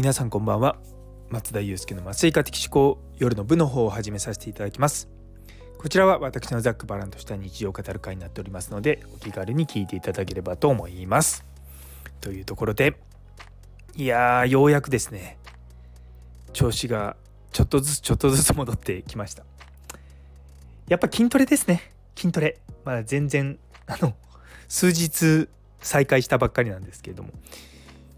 [0.00, 0.78] 皆さんこんばんは。
[1.28, 5.10] 松田祐介の麻酔科的思考夜の部の方を始めさせていただきます。
[5.76, 11.44] こちらは私のざっくばらんとした日常を語る会になっておりますのでお気軽に聞いていただければと思います。
[12.22, 12.96] というところで
[13.94, 15.36] いやーようやくですね。
[16.54, 17.18] 調子が
[17.52, 19.44] ちょっとずつちょっとずつ戻ってきました。
[20.88, 21.92] やっぱ筋トレですね。
[22.16, 22.56] 筋トレ。
[22.86, 24.14] まだ全然あの
[24.66, 25.50] 数日
[25.82, 27.32] 再開したばっかりなんですけれども。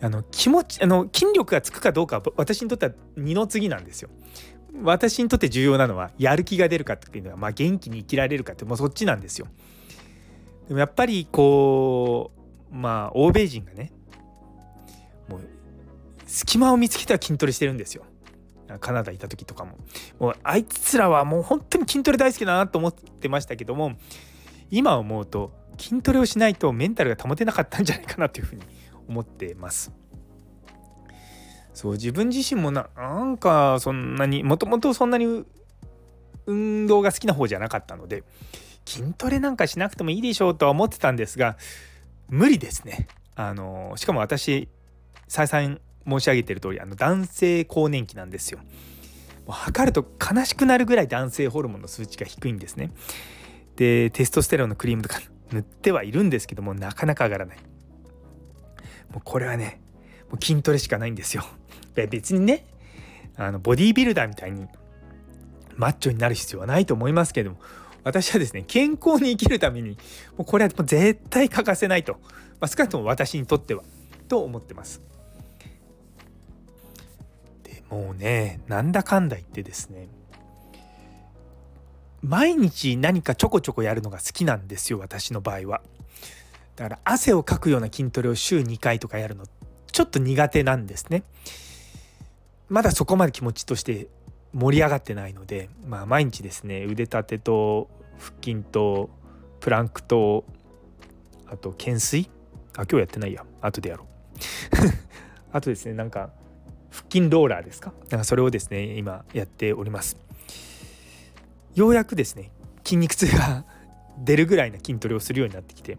[0.00, 4.10] あの気持ちあの筋力がつくかどうかは私にとっては二の次なんですよ。
[4.82, 9.46] 私にとって重要なのはやる気が出るかっていうのは、まあ、元気に生きられるかってもうそっちなんですよ。
[10.68, 12.30] でもやっぱりこ
[12.70, 13.92] うまあ欧米人がね
[15.28, 15.40] もう
[16.26, 18.04] 隙間を見つけては筋トレしてるんですよ。
[18.80, 19.78] カナダいた時とかも。
[20.18, 23.92] もうあいつらはもう本当に筋トレ大好きだなと思ってましたけども
[24.70, 28.62] 今思うと筋トレをしないとメンタルが保てなかったんじゃないかなというふうに
[29.08, 29.92] 思ってます。
[31.74, 35.44] そう自分自身もななんかそんなにもともとそんなに
[36.46, 38.24] 運動が好きな方じゃなかったので
[38.86, 41.58] 筋トレなんかしなくてもいいでしょうとは思ってたんですが
[42.28, 43.08] 無理ですね。
[43.34, 44.68] あのしかも私
[45.28, 48.58] 再三申し上げてる通りあり男性更年期なんですよ。
[48.58, 48.64] も
[49.48, 52.90] う測ると悲しくなるぐらい男性ホルモンの数値が低いんですね。
[53.76, 55.20] でテストステロンのクリームとか
[55.52, 57.58] 塗ってはいるんですけどもなかなか上がらない。
[59.16, 59.80] もうこれはね
[60.30, 61.42] もう筋トレしかないんですよ。
[62.10, 62.66] 別にね
[63.36, 64.66] あのボディービルダーみたいに
[65.74, 67.60] マッチョになる必要はないと思いますけれども
[68.04, 69.96] 私はですね健康に生きるために
[70.36, 72.20] もうこれはもう絶対欠かせないと、
[72.60, 73.84] まあ、少なくとも私にとっては
[74.28, 75.00] と思ってます。
[77.62, 80.08] でもうねなんだかんだ言ってですね
[82.20, 85.80] 毎日何かちょこちょこやるのが好きなんですよ私の場合は。
[86.76, 89.44] だから汗をかくような筋トレを週2回とかやるの
[89.90, 91.22] ちょっと苦手なんですね。
[92.68, 94.08] まだそこまで気持ちとして
[94.52, 99.10] 盛り上がってないので、まあ、毎日ですね腕立てと腹筋と
[99.60, 100.44] プランクと
[101.46, 102.28] あと懸垂。
[102.76, 103.44] あ今日やってないや。
[103.62, 104.06] 後でやろう。
[105.52, 106.30] あとですねなんか
[106.90, 107.92] 腹筋ローラーですか？
[108.10, 110.18] なんかそれをですね今やっております。
[111.74, 112.50] ようやくですね
[112.84, 113.64] 筋肉痛が
[114.18, 115.98] 出るぐらいな筋トレをするようになってきて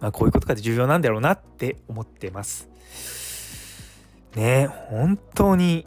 [0.00, 2.68] まあ、こういうことが重要なんだろうなって思ってます。
[4.36, 5.86] ね本当に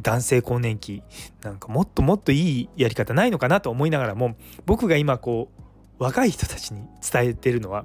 [0.00, 1.02] 男性更年期
[1.42, 4.36] なんかもっともっといいやり方ないのかなと思いながらも
[4.66, 5.50] 僕が今こ
[5.98, 6.82] う若い人たちに
[7.12, 7.84] 伝えてるのは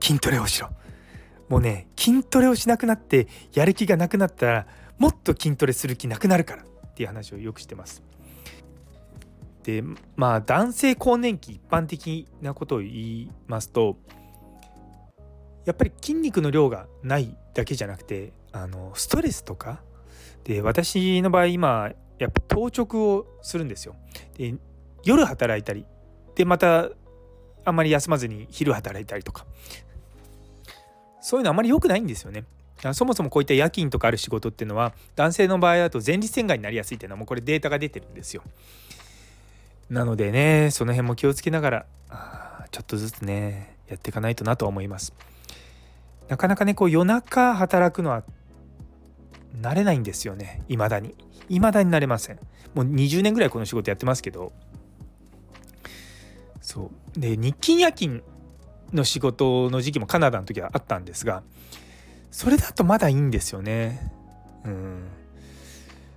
[0.00, 0.68] 筋トレをしろ
[1.48, 4.66] もうね筋トレをしなくなってやる気がなくなったら
[4.98, 8.02] もっと筋トレする気なくなるからっていう話をよくしてます。
[9.64, 9.82] で
[10.16, 13.96] まあ男性更年期一般的なことを言いますと
[15.64, 19.80] やっぱり筋肉の量がないだけじゃなくてあのストレスとか
[20.44, 23.94] で私の場合今やっぱ当直をするんですよ。
[24.36, 24.54] で
[25.04, 25.84] 夜働いたり
[26.34, 26.90] でまた
[27.64, 29.46] あんまり休まずに昼働いたりとか
[31.20, 32.44] そういうのあまり良くないんですよね。
[32.94, 38.42] そもそもこういった夜勤とかある仕事っていうのは男性の場合だと前立腺がんになりやすいっていうのはもうこれデータが出てるんですよ。
[39.88, 41.86] なのでねその辺も気をつけながら
[42.72, 45.12] ちょっとずつねやっていかないとなと思います。
[46.28, 48.22] なかなかねこう夜中働くのは
[49.60, 50.62] 慣れないんですよね。
[50.68, 51.14] 未だに。
[51.48, 52.36] 未だになれません。
[52.74, 54.52] もう20年ぐらいこの仕事やってますけど。
[56.60, 57.20] そう。
[57.20, 58.22] で日勤夜勤
[58.92, 61.42] の仕事の時期もカナダの時はあったんですが
[62.30, 64.12] それだとまだいいんですよね。
[64.64, 65.04] うん。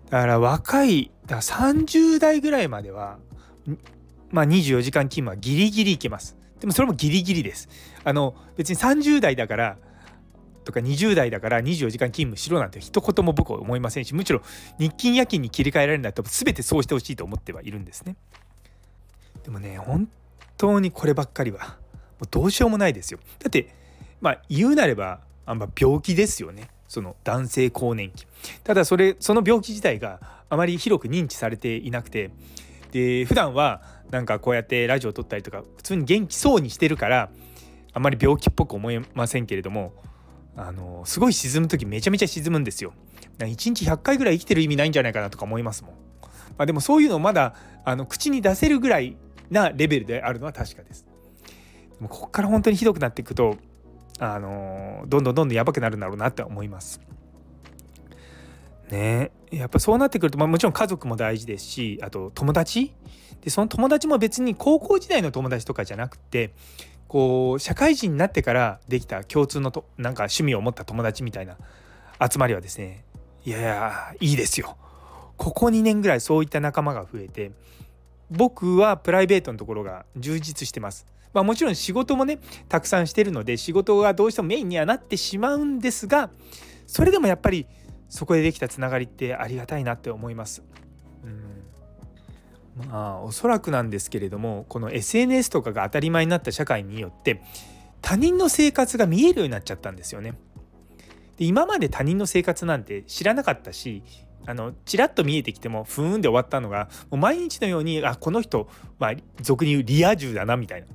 [0.09, 3.17] だから若いだ30代ぐらいまでは
[4.29, 6.37] まあ24時間勤務はギリギリいけます。
[6.59, 7.67] でもそれもギリギリです。
[8.03, 9.77] あの別に30代だから
[10.65, 14.41] とか20代だから24時間勤務しろなんて一言も僕は思いませんしむしろ
[14.77, 18.17] 日勤夜勤に切り替えられるんだったら全てそうしてほしいと思ってはいるんですね。
[19.43, 20.09] でもね本
[20.57, 23.19] 当にこればっかりはもうどうしようもないですよ。
[23.39, 23.73] だって
[24.19, 28.25] まあ言うなればあんま病気ですよねその男性更年期。
[28.63, 30.19] ただそれその病気自体が
[30.49, 32.31] あまり広く認知されていなくて
[32.91, 37.29] で普段はなんかこうやってラジオを撮ったりとか普通に元気そうにしてるから
[37.93, 39.93] あまり病気っぽく思えませんけれども
[40.57, 42.93] あのすごい沈む時めちゃめちゃ沈むんですよ。
[43.39, 45.91] 1日100回ぐらい生きてる意味ないんじゃないかなとか思いますもん。
[46.57, 49.17] まあ、でもそういうのをまだあの口に出せるぐらい
[49.51, 51.05] なレベルであるのは確かです。
[51.05, 53.57] でもここから本当にひどくなっていくと
[54.19, 57.01] あのどんどんどんどんやばくなるんだろうなって思います。
[58.89, 62.93] ねやっぱそうなってくると、まあ、もちろん家族も大事ですしあと友達
[63.41, 66.53] でその友達も別に高校時代の友達とかじゃなくて
[67.15, 71.55] こう社会人になってからできた共通のとなんか趣味を持った友達みたいな
[72.19, 73.05] 集まりはですね
[73.45, 74.75] いやいやいいですよ
[75.37, 77.53] ここ2年ぐらいそういった仲間が増えて
[78.29, 81.05] 僕はプライベートのところが充実してます。
[81.33, 86.29] まあ、もちろん仕事もねたくさんしてるので仕事がどうしてもメインにはなってしまうんですが
[86.85, 87.65] それでもやっぱり
[88.09, 90.63] そこでできたつながりってありがたいなって思います。
[92.75, 97.41] まあおそらくなんですけれどもこの SNS とかが当たり前になった社会によって
[98.01, 100.33] 他人の生活が見えるようになっちゃったんですよね。
[101.37, 104.03] で今まで他人の生活なんて知らなかったし
[104.45, 108.69] あのちらっと見えてきてもふーんで終わったのがもう毎日のようにあこの人、
[108.99, 110.87] まあ、俗に言うリア充だなみたいな。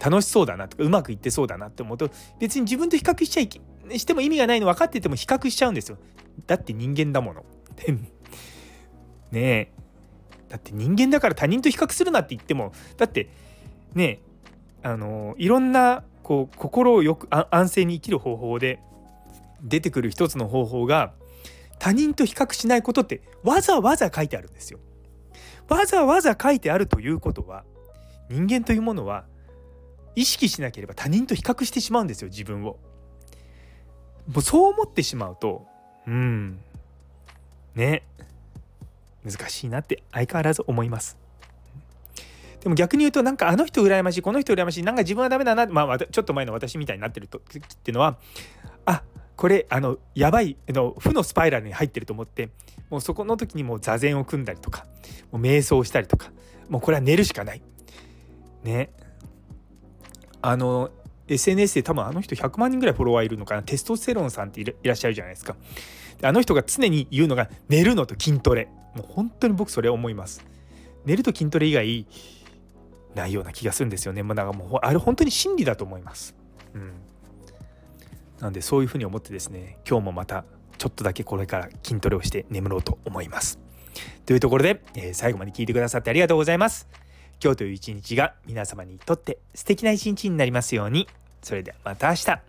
[0.00, 2.08] 楽しそうだなとかうまくいってそうだなって思うと
[2.38, 3.60] 別に自分と比較しちゃいけ
[3.96, 5.98] しても意味がないの分かってても比較しちゃうんですよ。
[6.46, 7.44] だって人間だもの。
[9.32, 9.77] ねえ。
[10.48, 13.28] だって人間だから他人と比較するなって言ってもだって
[13.94, 14.20] ね
[14.82, 18.80] あのいろんなこう心をよく安静に生きる方法で
[19.62, 21.12] 出てくる一つの方法が
[21.78, 24.80] 他人と比較しないことってわざわざ書いてあるんですよ。
[25.68, 27.64] わざわざ書いてあるということは
[28.30, 29.26] 人間というものは
[30.16, 32.78] 意識しなければ他人と比較してしまうんですよ自分を。
[34.26, 35.66] もうそう思ってしまうと
[36.06, 36.60] うん
[37.74, 38.02] ね
[39.24, 41.18] 難しいなって相変わらず思います。
[42.60, 48.18] でも逆に言うとなんかあの人羨ましいこの人羨ましいなんか自分はダメだなまあちょっと前の私みたいになってる時っていうのは
[48.84, 49.04] あ
[49.36, 52.50] これあのやばいの負のスパイラルに入ってると思って
[52.90, 54.86] もうそこの時にもう座禅を組んだりとか
[55.30, 56.32] もう瞑想したりとか
[56.68, 57.62] もうこれは寝るしかない。
[58.62, 58.90] ね。
[60.42, 60.90] あの
[61.26, 63.62] SNS で多分あの人100万人ぐらいフォロワーいるのかな。
[63.62, 65.56] テストステロンさんっていらっしゃるじゃないですか。
[66.22, 68.68] あの人が常に言うのが寝るのと筋トレ。
[68.94, 70.44] もう本当に僕それは思います
[71.04, 72.06] 寝ると筋トレ以外
[73.14, 76.34] ないような気がするんですよねもうだかもうあれ本当に真理だと思います
[76.74, 76.92] うん
[78.40, 80.44] なのでそういうふうに思ってですね今日もまた
[80.78, 83.58] ちょっとだけこれから筋トレをして眠ろうと思います。
[84.26, 86.88] というところで、えー、最後まで聞いてくださってありがとうございます。
[87.42, 91.08] 今日という一日が皆様にとって素敵な一日になりますように。
[91.42, 92.47] それではまた明日。